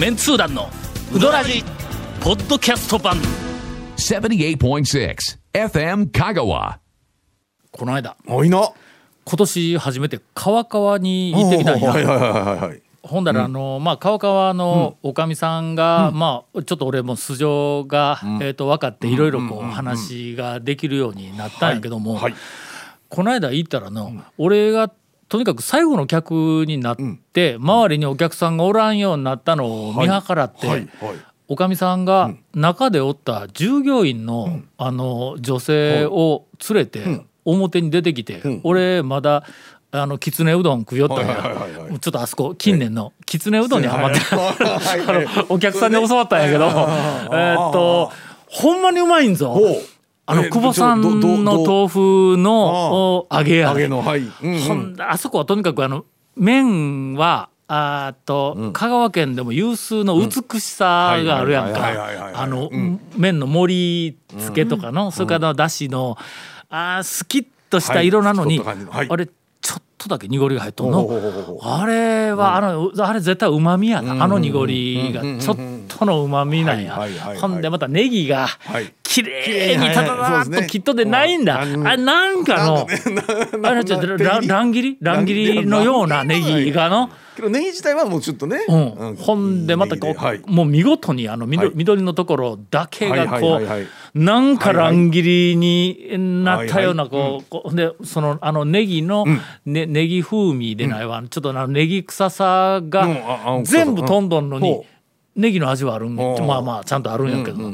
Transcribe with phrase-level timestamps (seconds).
[0.00, 0.70] メンツー団の
[1.14, 1.62] ウドラジ
[2.22, 3.18] ポッドキャスト版。
[3.98, 5.14] 78.6
[5.52, 6.78] FM Kagawa.
[7.70, 8.16] この間。
[8.26, 8.72] おいな。
[9.26, 12.82] 今年初めて川川に行ってきたんや、はいはいはいはいはい。
[13.02, 22.34] ほんだらあの、まあ川川のおかみさんが、まあちょっと俺も素性が、えー、と分かっていろいろこう話ができるようになったんやけども、はい。
[23.10, 24.90] この間行ったらの、俺が
[25.30, 26.96] とにかく最後の客になっ
[27.32, 30.80] て、周りにお客さんがおらんようになったのを見計らって、はい。
[30.80, 30.88] はい。
[31.46, 39.44] おかみさんが中でおった従業員の,、あの女性を連れて表に出てきて、俺まだ
[39.92, 41.56] あのきつねうどん食いよったんや、
[42.00, 45.46] ちょっとあそこ近年のきつねうどんにはまって、はい。
[45.48, 48.10] お客さんに教わったんやけど、えーっと
[48.48, 49.56] ほんまにうまいんぞ。
[50.30, 51.10] あのえ久保さんの
[51.64, 54.20] 豆腐のお揚げ揚げのはい。
[54.20, 56.04] うんあそこはとにかくあの
[56.36, 61.80] 麺はあーっと、香川県でも有数の美しさがあるやんか。
[62.34, 63.00] あの、うん。
[63.16, 66.18] 麺の盛り付けとかの、それからだしの
[66.68, 71.58] あースキッとした色なのに、あれちょっとだけ濁りが入っとんの。
[71.62, 76.98] あれは、あのあれ絶対うまみやな、あの濁りがちょっとのうまみなんや、
[77.40, 82.86] ほんでまたネギがはい綺麗にただだっと切っとでないんだ、うんあれなんかの
[83.68, 84.98] あれちょっとら乱切り？
[85.00, 85.66] 乱切り？
[85.66, 88.64] のようなネギがの、けどネギ自体はもうちょっとね。
[88.68, 90.42] うん、ほんでまたこう、はい。
[90.46, 91.76] もう見事にあの緑,、はい。
[91.76, 99.24] 緑のところだけがこう、なんか乱切りになったようなこう,、こうほんでそのあのネギの、
[99.64, 103.08] ね、ネギ風味でないわ、ちょっとあのネギ臭さが
[103.64, 104.84] 全部飛んどんのに、
[105.36, 107.72] ネギの味はあるんまあまあちゃんとあるんやけど、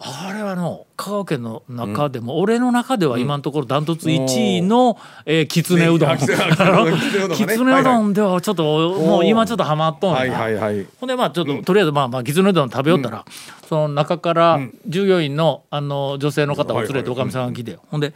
[0.00, 6.10] あれはの香川県の中でも、俺の中では今のところダントツ1位の、えーきつねうどん。
[6.14, 10.16] ねきつねうどんではちょっともう今ちょっとハマっとんや。
[10.18, 10.86] はいはいはい。
[11.00, 13.24] ほんでまあちょっと、とりあえずまあまあきつねうどん食べよったら、
[13.68, 18.12] その中から従業員のあの女性の方を連れておかみさんが来て、ほんで、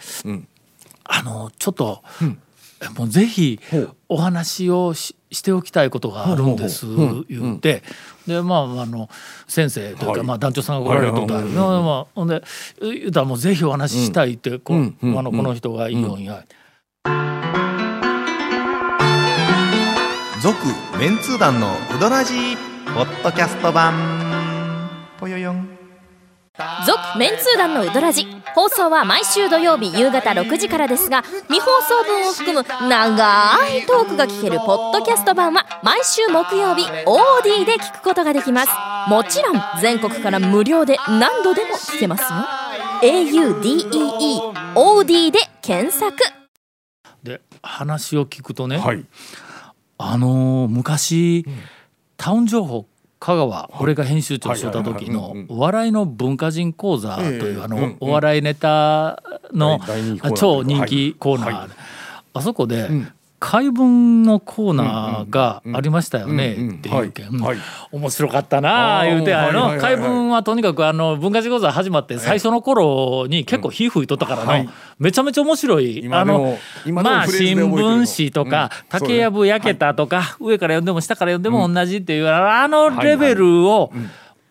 [1.04, 2.36] あのちょっと、え
[2.97, 3.60] もうぜひ
[4.09, 6.84] お話をししておきたいことがあるんです、
[7.28, 7.82] 言って、
[8.26, 9.09] でまああの
[9.48, 10.22] 先生というか、はい。
[10.22, 12.42] まあ団長さんが来られることある、まあまあほんで
[12.81, 14.78] 言うたらもうぜひお話ししたいって、こう
[15.19, 16.44] あのこの人がいいよんや。
[20.42, 20.56] 続
[20.98, 22.56] メンツー団のウドラジー
[22.94, 24.22] ポッドキャスト版
[26.87, 28.26] 続メンツー団のウドラジ。
[28.54, 38.72] 放送は毎週土曜日夕方6時からですが未放送分を含む長いトークが聞けるポッドキャスト版は毎週木曜日 OD で聞くことができます。
[39.09, 42.28] もちろん全国から無料で何度でも聞けますよ。
[43.03, 46.16] Audeeod で検索。
[47.22, 49.04] で話を聞くとね、はい。
[49.98, 51.47] あのー昔、
[52.16, 52.87] タウン情報
[53.22, 59.22] 香川、俺が編集長してた時のお笑いの文化人講座という、あの、お笑いネタ
[59.53, 59.78] の
[60.37, 61.71] 超人気コーナー、はい。
[62.34, 62.88] あそこで、
[63.44, 67.56] 怪文のコーナーがありましたよね、っていうけん、はい。
[67.56, 67.58] はい。
[67.91, 70.00] 面白かったなあ言うてあのはいはいはいはい。
[70.00, 74.69] 怪文はとにかくあの文化人講座始まって最初の頃に結構火吹いとったからの、はい。
[75.00, 79.00] めちゃめちゃ面白いあのまあ新聞紙とか、うん。
[79.00, 83.92] 竹やぶ焼けたとか、上から読んでも下から読んでも同じっていう、あのレベルを、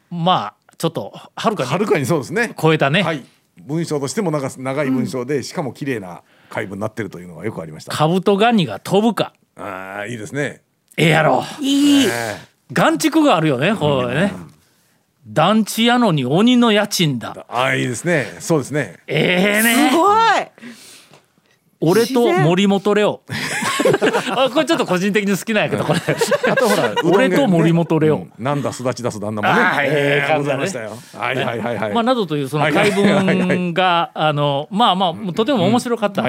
[0.10, 2.54] まあちょっとはるかにはるかにそうですね。
[2.62, 3.24] 超えたね、はい。
[3.66, 7.96] 文章としてもなんか長い文章で、しかも綺麗な回文になってるというのがよくありました。
[7.96, 10.62] カブトガニが飛ぶかああいいですね。
[10.98, 11.44] ええやろ。
[11.60, 12.06] いい。
[12.06, 12.38] え
[12.72, 14.34] 眼蓄があるよねこれね、
[15.28, 17.34] 団地やのに鬼の家賃だ。
[17.36, 18.38] えああいいですね。
[18.40, 18.98] そうですね。
[19.08, 19.90] ええね。
[19.90, 20.72] すごい。
[21.82, 23.22] 俺と森本レオ
[24.36, 26.00] あこれちょっと個人的に好きなんやけどこれ。
[26.52, 29.54] あとほら 俺と森本レオ、うんなんだすだち出す旦那もね。
[29.54, 31.78] はいはいはい。
[31.78, 31.94] はい。
[31.94, 33.38] まあ、などというそのはい怪はいはい。
[33.38, 36.24] は文があのまあまあとても面白かった。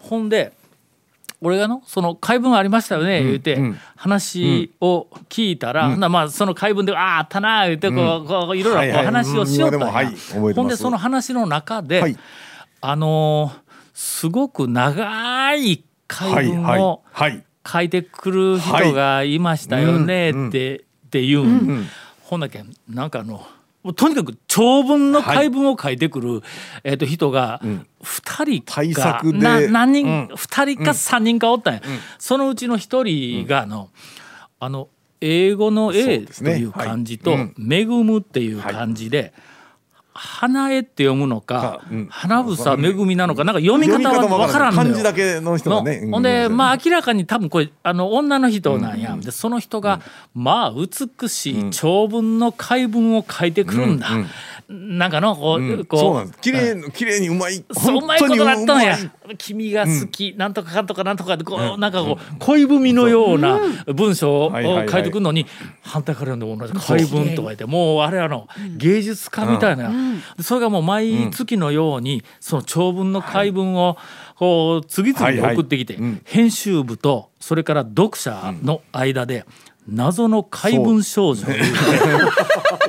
[0.00, 0.52] ほんで
[1.40, 3.78] 俺がのその怪文ありましたよね言うて、うん。
[3.96, 9.74] 話を聞いたら、まあその怪文で「あああったな」言うてこう,、こういろいろこう話をしようん。
[9.74, 10.14] 今でもはい
[10.54, 12.16] ほんでその話の中で、はい。
[12.80, 13.62] あのー
[13.94, 17.44] すごく長い怪文はいをはい。
[17.66, 20.80] 書いてくる人がいましたよねって、っ
[21.10, 21.86] ていうん、
[22.22, 23.46] ほんだけなんかあの
[23.94, 26.42] とにかく長文の怪文を書いてくる、
[26.84, 27.60] えー、と人が
[28.02, 29.38] 2人か、対策で。
[29.38, 30.26] な何人、うん。
[30.34, 31.82] 2人か3人かおったんや、
[32.18, 33.88] そのうちの1人があの、
[34.60, 34.88] あの
[35.20, 36.52] 英語のそう A ですね。
[36.52, 39.32] という漢字とはいうん「恵む」っていう漢字で、
[40.14, 42.08] 花絵って読むのかかうん。
[42.10, 44.88] 花房めぐみなのかなんか読み方はわからんのよ。
[44.88, 50.00] 漢字だけの人がねのほんでまあ明らかに多分これあの女の人なんや、でその人が、
[50.34, 54.08] まあ美しい長文の解文を書いてくるんだ、
[54.72, 55.84] なんかのこう,、うん。
[55.84, 56.00] こう。
[56.00, 56.40] そうなんです。
[56.40, 57.64] 綺麗綺麗にうまい。
[57.72, 58.96] そううまいことなったんや。
[59.38, 65.46] 君が好き、なんとかかんとかなんとかでこう、なんかこう恋文のような文章を書いてくるのに、
[65.82, 69.92] 反対から読んで同じ恋文とか言ってもうあれあの芸術家みたいな、
[70.40, 73.96] それがもう毎月のようにその長文の解文を
[74.36, 76.22] こう次々に送ってきて、はいはいうん。
[76.24, 79.44] 編集部とそれから読者の間で
[79.88, 81.44] 謎の解文少女。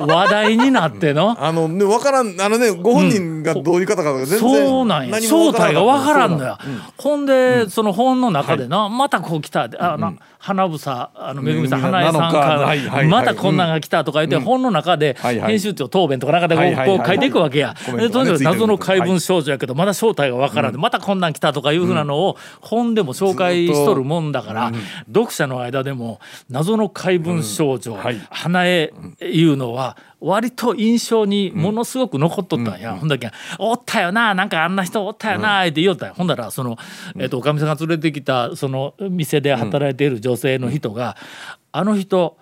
[0.00, 1.36] 話題になっての。
[1.42, 5.20] あのね分からんあのねご本人がどういう方か全然そうなんや。
[5.20, 6.58] 正体がわからんのそうよ、
[6.96, 9.68] ほんで、その本の中でな、またこう来た。
[9.78, 12.38] あの、花房あのめぐみさん花江さんかか。
[12.38, 13.08] ら、はいはいはい。
[13.08, 15.50] またこんなんが来たとか言って、本の中ではいはい。
[15.52, 16.98] 編集長答弁とか中でこう,、はいはいはい。
[16.98, 24.72] こう書いていくわけや、でとにかく謎の怪文少女やけどまだ正体がわからんで、またこんなん来たとかいうふうなのを本でも紹介しとるもんだから、
[25.08, 26.20] 読者の間でも
[26.50, 28.20] 謎の怪文少女、はい。
[28.30, 36.14] 花江いうのは割と印象にものすごく残っとったんや、ほんだけ「おったよななんかあんな人おったよな」って言おったんや。
[36.14, 36.78] ほんだらその、
[37.18, 41.16] えっとおかみさんが連れてきたその店で働いている女性の人が
[41.72, 42.36] 「あの人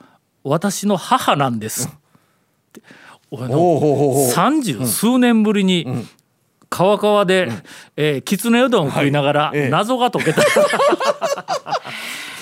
[0.44, 1.90] 私の母なんです」っ
[2.72, 2.82] て
[4.32, 5.86] 三十数年ぶりに、
[6.68, 7.50] 川川で、
[7.96, 10.42] えーきつねうどんを食いながら、謎が解けた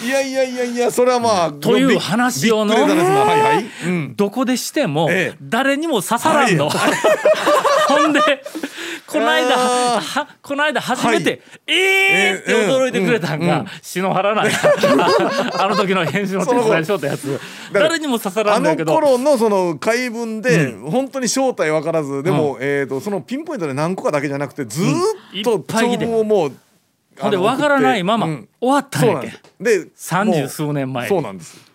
[0.02, 5.38] いやいやいやいやそれはまあという話をのはいはい、うん、どこでしてもええ。
[5.42, 6.70] 誰にも刺さらんの。
[7.88, 8.20] ほんで
[9.06, 14.52] この間あはこの間初めて「えー!」ってええ驚いてくれたんうんが篠原なんや
[15.58, 17.40] あの時の編集の手伝いしよったやつ
[17.72, 18.94] 誰にも刺さらあのんだけど。
[18.94, 26.52] 頃のその解文で本当に正体分からずでも、えー、とそのピンポイントで何個かだけじゃなくてずーっと長て文をもう
[27.20, 28.48] ほんで分からないままうん。
[28.60, 29.32] 終わったんやけん。
[29.60, 31.06] で三十も数年前。
[31.06, 31.70] うそうなんです。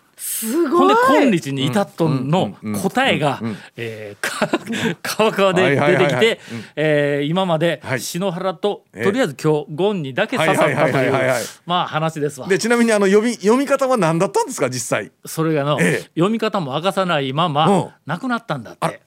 [0.72, 3.40] ほんで今日に至っとんの答えが
[5.02, 6.20] 川川で出てきはいはいはいはい。
[6.20, 6.40] て
[6.76, 8.00] えー今まではい。
[8.00, 11.44] 篠原とええとりあえず今日ゴンにだけ刺さったとはいはいはいはいいうはい。
[11.66, 12.48] まあ話ですわ。
[12.48, 15.12] でちなみにあの読み読み方は何だったんですか実際？
[15.26, 16.10] それがの、ええ。
[16.16, 17.88] 読み方も明かさないまま、うん。
[18.06, 19.02] 亡くなったんだって。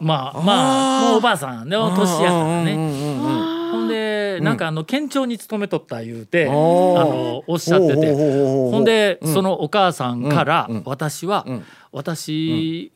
[0.00, 3.51] まあまあもうおばあさんでも年やからね。
[4.40, 8.12] なんかあの県庁に勤めとった言うて、あのおっしゃってて。
[8.14, 11.64] ほんで、そのお母さんから、私は、ん。
[11.92, 12.92] 私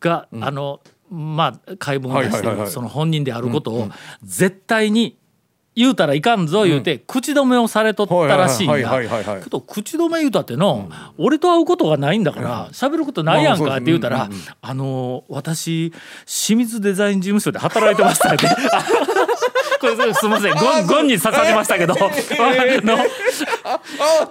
[0.00, 0.80] が、あの
[1.10, 3.88] まあ解文を出してその本人であることを
[4.22, 5.16] 絶対に
[5.74, 15.92] 言うたらいかんぞ言うて、口止めをされとったらしいんはいだけど口止め言うたっての、俺と会うことがないんだから喋ることないやんかって言うたら「まあそうですあの私
[16.26, 18.48] 清水デザイン事務所で働いてました」って。
[19.80, 20.54] これすみません。
[20.54, 22.98] ゴンゴンに刺されましたけど、あの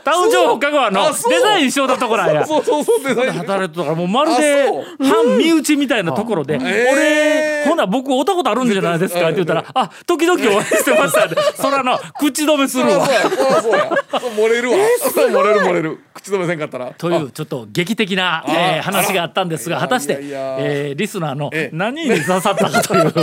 [0.03, 2.45] タウン情報香川のデザインしようたとこなんや。
[2.45, 3.31] そうそうそうデザイン。
[3.33, 4.83] 働いてたからもうまるであそう。
[5.07, 13.07] 半身内みたいなところで「えー俺ほな僕会ったことあるんじゃないですか」って言ったら「あ時々お会いしてました」ってそらの口止めするわ。
[13.07, 14.77] 漏れるわ。
[14.77, 15.99] 漏れる漏れる。
[16.13, 16.91] 口止めせんかったら。
[16.97, 21.75] というちょっと劇的な、えー話があったんですがあ果たしてえーリスナーのええ。
[21.75, 23.13] 何に刺さったかという。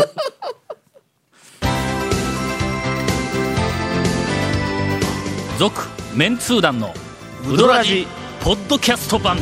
[5.59, 5.83] 続
[6.17, 6.93] メンツー団の
[7.49, 8.09] ウドラジ
[8.43, 9.39] ポッドキャスト版。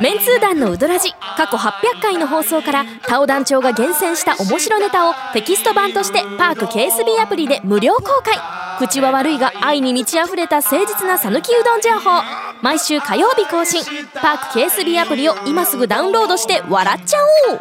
[0.00, 8.36] メンツー団のウドラジ過去800回の放送からタオ団長が厳選した面白ネタをテキスト版としてパーク KSB アプリで無料公開。
[8.78, 12.53] 口は悪いが愛に満ち溢れた誠実な讃岐うどん情報。
[12.64, 13.84] 毎週火曜日更新。
[14.14, 17.18] パーク KSB アプリを今すぐダウンロードして笑っちゃ
[17.50, 17.60] おう。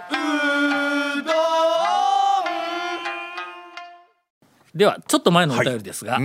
[4.73, 6.19] ではちょっと前のお便りですが、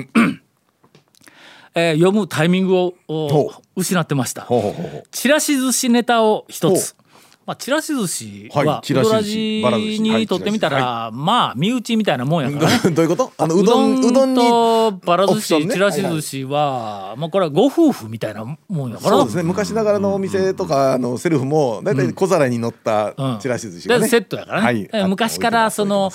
[1.74, 2.94] えー読むタイミングを
[3.74, 4.42] 失ってました。
[4.42, 5.02] ほうほうほうほう。
[5.10, 6.94] ちらし寿司ネタを一つ。
[6.94, 7.07] ほ。
[7.48, 10.02] まあ、ちらし寿司ははいちらし寿司うどばら寿司。
[10.02, 12.78] はいにとってみたら、まあ身内みたいなもんやからね。
[12.94, 13.32] どういうこと？
[13.38, 19.16] あのうどんうどんにとばら寿司、ちらし寿司は、まあこれはご夫婦みたいなもんやから。
[19.16, 19.44] そうですね。
[19.44, 23.38] 昔ながらのお店とかあのセルフもだいたい小皿に乗ったうん。
[23.38, 24.90] ちらし寿司がセットやからね、はい。
[24.92, 26.12] え昔からその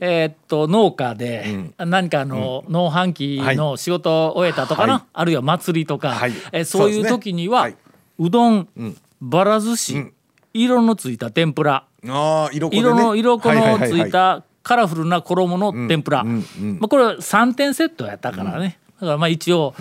[0.00, 5.02] えーっと農家で何かあの農飯期の仕事を終えたとかな、はい。
[5.12, 6.32] あるいは祭りとか、はい。
[6.50, 7.76] えーそういう時には、はい。
[8.18, 8.96] うどん、ん。
[9.20, 10.12] ばら寿司、ん
[10.54, 11.86] 色のついた天ぷら。
[12.08, 12.78] ああ色ね。
[12.78, 19.74] 色の色粉のつはいたカラフルな衣の天ぷら、うんうんまあ、これ3点セットやったからね、からまあ一応、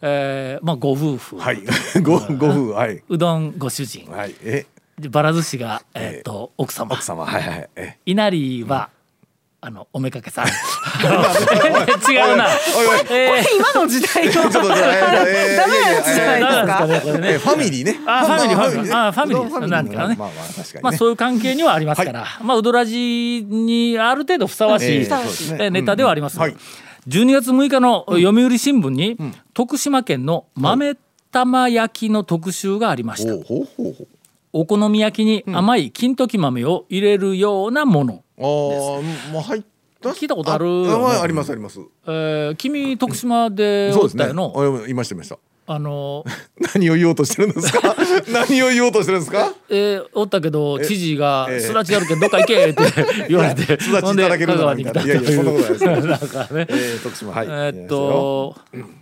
[0.00, 1.62] えーまあ、ご夫婦、はい。
[2.02, 3.02] ごご夫婦はい。
[3.08, 4.10] うどんご主人。
[4.10, 4.34] はい。
[4.42, 4.66] え？
[4.98, 6.22] でばら寿司が、えー。
[6.22, 6.94] と奥様。
[6.94, 7.24] 奥様。
[7.24, 7.70] はいはい。
[7.76, 8.90] え稲荷は、
[9.64, 10.46] あのおめかけさん。
[10.50, 12.48] 違うな、
[13.10, 13.44] えー。
[13.56, 17.52] 今の時代のダメなやつじゃないですか？
[17.52, 18.00] ファミリーね。
[18.04, 19.06] あファミリーまファミリー。
[19.06, 19.66] あファミリー。
[19.68, 20.16] なんかね。
[20.18, 20.80] まあまあ確かにね。
[20.82, 25.08] まあそういう関係にはありますから、まあウドラジにある程度ふさわしい、
[25.60, 26.56] えネタではあります、はい。
[27.08, 29.16] 12月6日の読売新聞に、
[29.54, 30.96] 徳島県の豆
[31.30, 34.08] 玉焼きの特集がありました、ほうほうほう
[34.52, 38.44] お好み焼きに甘い金時豆を入れるようなもの、ああ
[39.32, 39.62] もう入っ
[40.02, 40.10] た？
[40.10, 40.66] 聞いたことある。
[40.92, 41.80] あまあありますあります。
[42.06, 44.90] えー君徳島でおっそうですね。
[44.90, 45.38] いましたいました。
[45.64, 46.24] あの、
[46.74, 47.94] 何を言おうとしてるんですか？
[48.32, 49.54] 何を言おうとしてるんですか？
[49.70, 52.82] えーおったけど知事がええ「すだちやるけんどっか行け」って
[53.30, 55.84] 言われてすだちいただけるのにいやいやそんなことないです。
[55.86, 56.66] なんかね。
[56.68, 57.46] えー徳島はい。
[57.46, 58.56] えーっと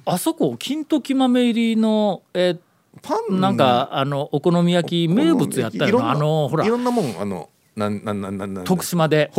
[0.05, 2.57] あそこ金時豆入りのえ
[3.03, 6.11] パーなんかあのお好み焼き名物やったよな。
[6.11, 6.65] あのほら。
[6.65, 8.65] いろんなもんあのなんなんなんなんなん。
[8.65, 9.31] 徳島で。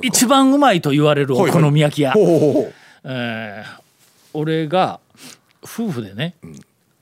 [0.00, 2.14] 一番うまいと言われるお好み焼き屋。
[4.32, 5.00] 俺が
[5.62, 6.34] 夫婦でね、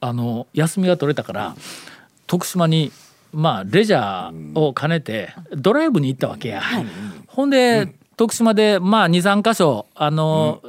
[0.00, 1.54] あの休みが取れたから
[2.26, 2.90] 徳島に
[3.32, 6.62] まあレジャーを兼ねてドライブに行ったわけや。
[7.28, 10.60] ほんで、徳島でまあ23箇所あの、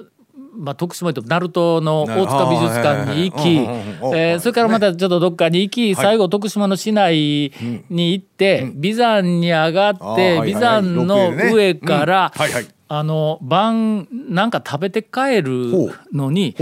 [0.53, 7.51] まあ、徳島と鳴門の大塚美術館に行きそれからまたちょっとどっかに行き最後徳島の市内
[7.89, 12.31] に行って眉山に上がって眉山の上から
[12.93, 16.57] あの晩なんか食べて帰るのに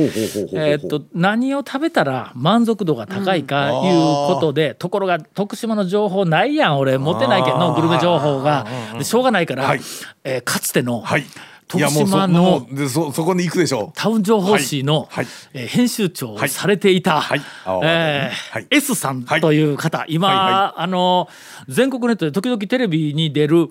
[1.16, 7.00] 何を食べたら満足度が高いかいうことでところが徳島の情報ないやん俺。
[7.00, 8.68] 持ってないけどのグルメ情報が。
[8.96, 9.80] でしょうがないからはい。
[10.24, 11.26] えーかつてのはいい
[11.70, 15.26] 徳やもうそ島のそそこに行くでしょタウン情報誌の、はい。
[15.26, 15.34] はい。
[15.54, 17.40] えー編集長をされていた、はい。
[17.64, 18.68] はいえーはい。
[18.72, 21.30] S さんという方、今、はいはあの
[21.68, 23.68] 全国ネットで時々テレビに出る、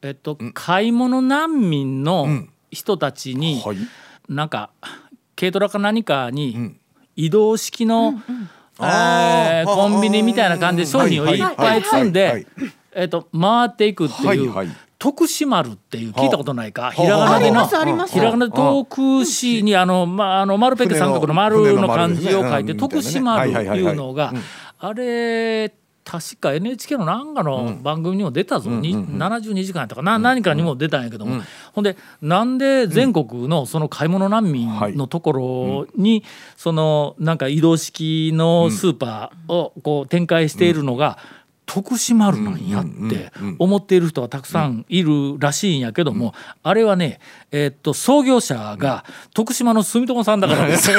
[0.00, 2.26] えっと、買い物難民の
[2.70, 3.76] 人たちに、はい。
[4.30, 4.70] なんか
[5.38, 6.74] 軽トラか何かに
[7.16, 8.14] 移動式の、
[8.78, 11.38] あーえーコンビニみたいな感じで商品をい。
[11.38, 12.46] っぱい積んで
[12.94, 14.66] えっと回っていくっていう、はい。
[14.68, 16.92] はい徳島るっていう聞いたことないか、はあ。
[16.92, 24.32] ひらがなでのひらがなで徳市にあの、まあ、あの丸ペッケ三角の丸の漢字を書いて徳島るっていうのが
[24.78, 25.72] あれ
[26.06, 36.22] 確か NHK の何かの番組にも出たぞ、に72時間やったかな、何かにも出たんやけども、ほんでなんで全国のその買い物難民のところに、
[36.56, 41.18] そのなんか移動式のスーパーをこう展開しているのが、
[41.66, 46.32] 徳島るなんやって思っている人がたくさんいるらしいんやけども、
[46.62, 47.18] あれはね、
[47.50, 49.04] えーっと創業者が
[49.34, 50.90] 徳島の住友さんだからです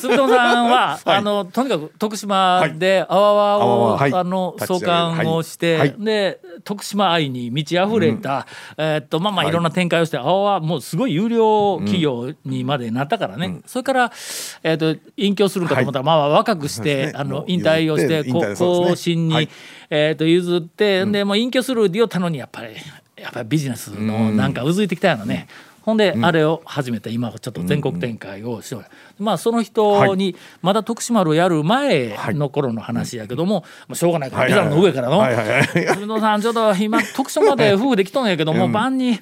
[0.00, 5.94] 住友さんは、 あのとにかく徳島であわわを、あの創刊をして、はい。
[5.98, 8.46] で徳島愛に満ち溢れた、
[8.76, 9.52] えーっとまあまあい。
[9.52, 14.12] ろんな展開をして、あわわもうすごい有料企業にまでなったからね、それから、
[14.62, 17.12] えーっと隠居するんかと思ったら、まあ若くして、ね。
[17.14, 19.48] あの引退をして後進に、はい。
[19.90, 22.74] えーっと譲って、でもう隠居するって言ったのにやっぱり
[23.16, 25.48] やっぱりビジネスのなんかうずいてきたよね。
[25.82, 28.86] ほんで、あれを始めて今はちょっと全国展開をしておる、
[29.18, 35.18] まあその人にまだ徳島をやる前の頃の話やけども、まあ、しょうがないからビザの上からの。
[35.18, 39.18] はいはいはい「古野さんちょっと今 徳島で夫婦で来とんやけども、晩に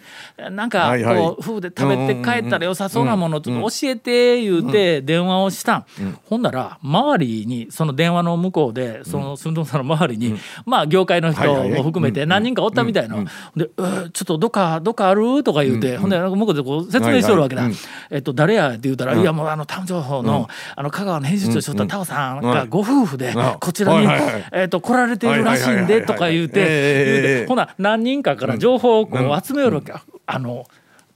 [0.51, 5.85] なんかこう夫婦で食べて帰ったら良さそうなものちょっと教えて言うて電話をしたん、
[6.25, 10.37] ほんなら周りにその電話の向こうでその住友さんの周りに、
[10.67, 13.17] まあ業界の人も含めて何人かおったみたいな、
[13.57, 17.69] で、えーちょっとどっかどっかある?」とか言うて、ほんで向こうでこう説明しとるわけだ。
[18.11, 18.71] えっと誰や？
[18.71, 24.09] って言うたら「いやもうあのタウン情報の,、あの香川の編集長しとったタオさんがご夫婦でうんこちらに、
[24.53, 29.93] えっと来られているらしいんで」とか言うてほな何人かから情報をこう集めよるわけ、
[30.26, 30.67] あの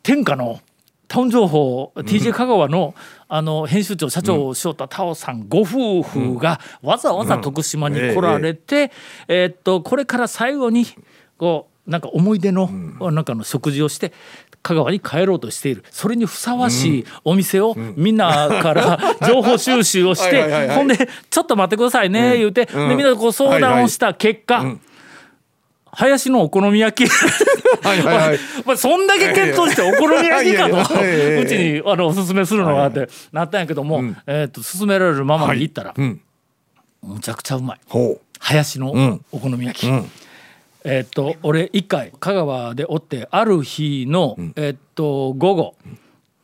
[0.02, 0.60] 天下の
[1.08, 2.94] タウン情報 TJ 香川の
[3.30, 8.90] あの編集長社長をしよったタオさんご夫婦がわざわざ徳島に来られて、
[9.26, 10.86] えーっとこれから最後に
[11.36, 14.12] こうなんか思い出のなんかの食事をして
[14.62, 15.84] 香川に帰ろうとしている。
[15.90, 24.76] それにふさわしいお店をみんなから 情報収集をしてほんで「ちょっと待ってくださいね」言うてでみんなでこう相談をした結果
[25.92, 27.08] 林のお好み焼き。
[27.08, 28.38] はいはいはい。
[28.64, 36.20] まあそんだけ検討してお好み焼きかとやうちにあのおすすめするのがあってなったんやけども、えー、と勧められるままに行ったら、ん。
[37.02, 37.80] むちゃくちゃうまい。
[37.88, 39.24] ほ林のん。
[39.32, 39.86] お好み焼き。
[40.88, 45.74] えーっと俺一回香川でおってある日の、えーっと午後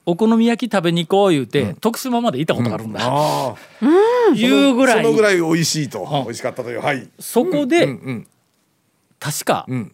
[0.07, 6.05] お好み焼き食べに行こう言うて、徳島まで行ったことがあるんだ、ああいうぐらいそのぐらい美味しいと。
[6.05, 6.25] ん。
[6.25, 6.83] 美味しかったという。
[6.83, 7.09] はい。
[7.19, 8.27] そこで、うんうん
[9.19, 9.93] 確か、ん。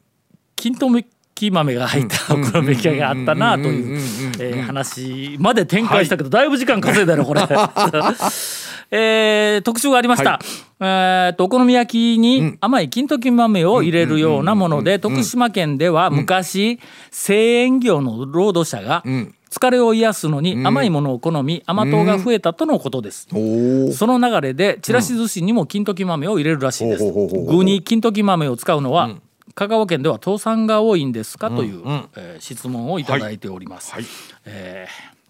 [0.56, 3.98] 金時豆が入ったお好み焼きがあったなという
[4.40, 7.42] えー話まで展開したけど、だいぶ時間稼いだよこれ。
[8.90, 10.40] えー特集がありました、
[10.82, 19.02] えーとお好み焼きに甘い金時豆を入れるようなもので徳島県では昔製塩業の労働者が
[19.50, 23.28] 疲れを癒すのに甘いものを好み甘党が増えたとのことです。
[23.32, 27.04] おおその流れでちらし寿司にも金時豆を入れるらしいです。
[27.12, 29.10] 具に金時豆を使うのは、
[29.56, 31.82] 香川県では倒産が多いんですかという、
[32.16, 33.92] えー質問をいただいております。
[33.92, 34.04] はい。
[34.46, 35.20] えー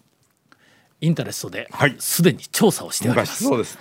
[1.03, 1.95] インタレストではい。
[1.97, 3.43] すでに調査をしております。
[3.43, 3.79] 昔そうです。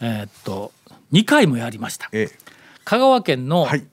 [0.00, 0.72] えーっと
[1.12, 2.08] 2回もやりました。
[2.12, 2.38] ええ。
[2.84, 3.86] 香川県のはい。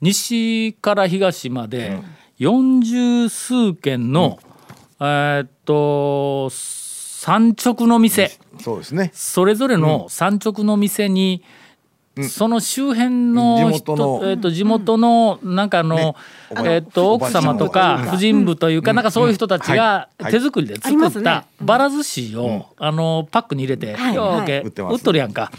[0.00, 2.00] 西から東まで
[2.40, 4.40] 40数軒の、
[4.98, 6.50] えーっと
[7.22, 9.12] 産直の店、そうですね。
[9.14, 11.44] それぞれの産直の店に、
[12.28, 16.14] その周辺の地元の人えー、と地元のなんかあの、ね。
[16.50, 20.32] えー、と奥様とか婦人部というか、なんかそういう人たちがはい。
[20.32, 24.14] 手作りで作ったばら寿司を、あのパックに入れて、はい。
[24.16, 25.52] ようけ売ってます売っとるやんか。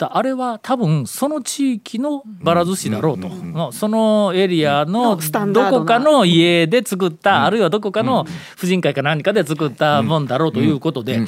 [0.00, 5.16] だあれは多分その地域のばら寿司だろうと、のそのエリアの
[5.52, 8.24] どこかの家で作った、あるいはどこかの
[8.56, 11.20] 婦人会か何かで作ったもんだろうということで、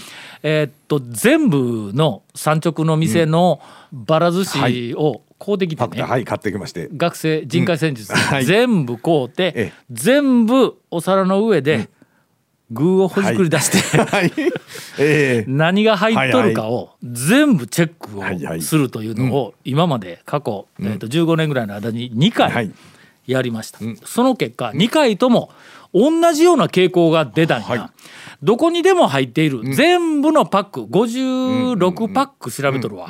[0.43, 3.61] えーっと全部の産直の店の
[3.93, 6.89] ばら寿司を買うてきてね、タはい買ってきまして。
[6.97, 8.13] 学生人海戦術
[8.45, 9.73] 全部買うて、ええ。
[9.91, 11.91] 全部お皿の上で
[12.73, 14.33] 具をほじくり出して、はい。
[14.99, 15.45] ええ。
[15.49, 22.73] 何が入っとるかを全部チェックをするというのを今まで過去、えー、と15年ぐらいの間に2回はい。
[23.27, 25.53] やりました、その結果2回とも
[25.95, 27.83] 同じような傾向が出たんや、はい。
[28.43, 33.09] どこにでも入っている、全部のパック56パック調べとるわ、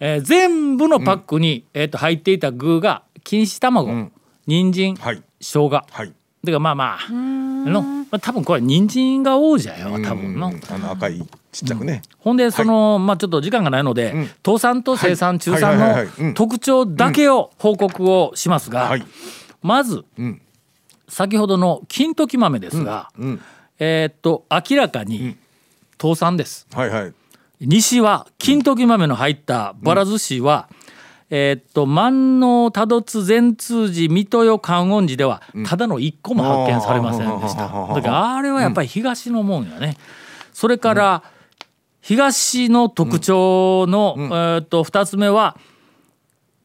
[0.00, 4.10] えー全部のパックに、えー、と入っていた具が錦糸卵、
[4.46, 5.22] 人参、はい。
[5.40, 5.68] 生姜。
[5.68, 10.48] はいてかまあまあの、まあ、多分これ人参が王者よ多分の。
[10.48, 10.60] うん。
[10.70, 11.20] あの赤い
[11.52, 12.02] ちっちゃくね。
[12.18, 14.26] ほんでその、まあちょっと時間がないので、ん。
[14.44, 15.38] 倒産と生産、はい。
[15.40, 16.06] 中産はいはいはい。
[16.18, 16.28] うん。
[16.28, 19.04] の特徴だけを報告をしますが、はい。
[19.62, 20.40] まず、ん。
[21.08, 23.40] 先ほどの金時豆ですが、うん。
[23.78, 25.36] えーっと明らかに
[26.00, 26.66] 倒産です。
[26.72, 27.14] はいはい。
[27.60, 30.68] 西は金時豆の入ったばら寿司は、
[31.30, 37.66] えーっと万能多度津善通寺水戸代観音寺ではただの一個も発見されませんでした。
[37.66, 37.94] うん。
[37.94, 39.96] だからあれはやっぱり東のもんやね。
[40.52, 41.22] それから
[42.00, 45.56] 東の特徴の、えーっと2つ目は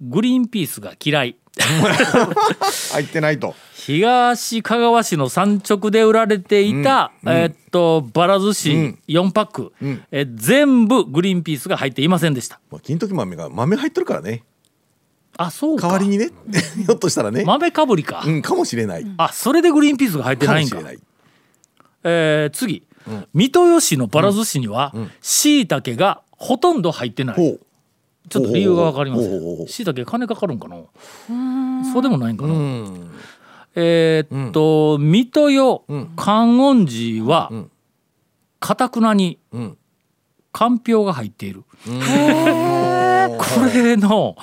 [0.02, 1.36] グリーンピースが嫌い。
[2.92, 3.56] 入ってないと。
[3.74, 9.74] 東香川市の産直で売られていた、えーっとばら寿司4パック、
[10.12, 12.60] えー全部グリーンピースが入っていませんでした。
[12.72, 14.44] まあ金時豆が豆入ってるからね
[15.38, 15.88] あそうか。
[15.88, 16.30] 代わりにね。
[16.86, 17.44] ひょっとしたらね。
[17.46, 19.06] 豆かぶりか、うんかもしれない。
[19.18, 20.78] あそれでグリーンピースが入ってないんか。
[20.78, 21.04] かもしれない。
[22.04, 22.88] えー次、
[23.34, 27.60] 水戸吉市のばら寿司にはしいたけがほとんど入ってない、ほう。
[28.30, 29.68] ちょっと理由が分かりません。
[29.68, 30.78] しいたけ金かかるんかな？
[31.94, 32.54] そうでもないんかな。
[33.76, 35.84] えーっと水戸よ
[36.16, 37.52] 観音寺は
[38.60, 39.78] かたくなにん。
[40.52, 41.64] かんぴょうが入っている。
[41.84, 41.92] こ
[43.74, 44.38] れの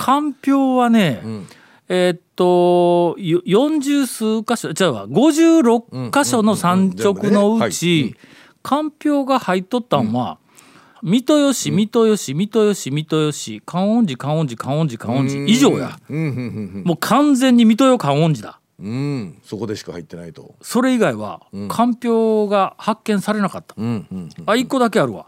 [0.00, 1.22] かんぴょうはね、
[1.88, 8.16] えーっとよ40数箇所じゃあ56箇所の産直のうち
[8.62, 10.38] かんぴょうが入っとったんは、
[11.02, 15.98] 水戸吉水戸吉水戸吉水戸吉観音寺観音寺観音寺観音寺以上や。
[16.08, 16.18] うん。
[16.18, 16.26] うん。
[16.26, 16.30] う
[16.80, 16.82] ん。
[16.84, 18.60] もう完全に水戸よ観音寺だ。
[18.78, 18.86] うん。
[18.86, 20.54] うんそこでしか入ってないと。
[20.62, 24.06] それ以外はかんぴょうが発見されなかった、うん。
[24.10, 24.30] うん。
[24.46, 25.26] あ一個だけあるわ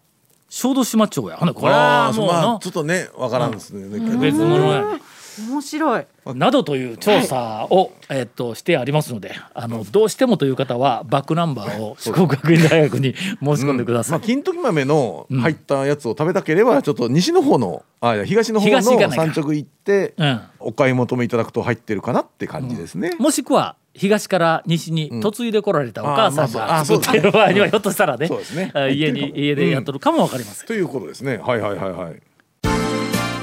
[0.55, 1.38] 小豆島町や。
[1.38, 3.99] ほんでこれあはもうあまあのちょっとねわからんですね。
[3.99, 4.19] けど。
[4.19, 4.85] 別物や。
[4.85, 5.01] ね
[5.49, 6.07] 面白い。
[6.35, 20.41] などという調査を、えっとしてありますのであのどうしてもという方はバックナンバーを四国学院大学に申し込んでください、まあ金時豆の入ったやつを食べたければちょっと西の方のあいや東の方の東行かないか産直行ってうん。
[20.59, 23.17] お買い求めいただくと入ってるかなって感じですね。
[23.19, 31.38] もしくは東から西に嫁いでこられたお母さんがあそう作っている場合にはひょっとしたらねそうですねあ家に 家でやっとるかもわかりませんということですね。
[31.38, 32.22] はいはいはいはい。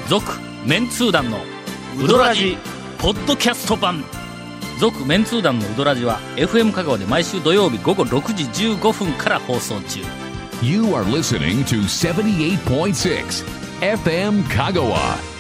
[0.08, 0.26] 続
[0.66, 1.38] メンツー団の
[2.04, 2.58] ウドラジ
[2.98, 4.04] ポッドキャスト版
[4.80, 10.00] 続メンツー団のウドラジは FM 香川で毎週土曜日午後6時15分から放送中
[10.64, 13.46] You are listening to 78.6
[13.82, 15.39] FM Kagawa.